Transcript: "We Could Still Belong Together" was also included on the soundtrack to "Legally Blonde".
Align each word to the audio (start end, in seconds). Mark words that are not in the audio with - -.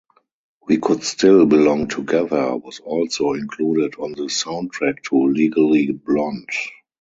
"We 0.67 0.77
Could 0.77 1.03
Still 1.03 1.45
Belong 1.45 1.87
Together" 1.87 2.57
was 2.57 2.79
also 2.79 3.33
included 3.33 3.93
on 3.99 4.13
the 4.13 4.29
soundtrack 4.29 5.03
to 5.11 5.27
"Legally 5.27 5.91
Blonde". 5.91 6.49